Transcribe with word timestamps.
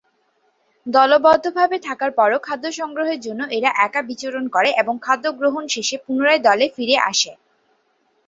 দলবদ্ধ 0.87 1.45
ভাবে 1.57 1.77
থাকার 1.87 2.11
পরও 2.19 2.39
খাদ্য 2.39 2.65
সংগ্রহের 2.79 3.19
জন্য 3.21 3.41
এরা 3.57 3.69
একা 3.85 4.01
বিচরণ 4.09 4.45
করে 4.55 4.69
এবং 4.81 4.95
খাদ্যগ্রহণ 5.05 5.63
শেষে 5.75 5.97
পুররায় 6.05 6.41
দলে 6.47 6.65
ফিরে 6.75 6.95
আসে। 7.09 7.31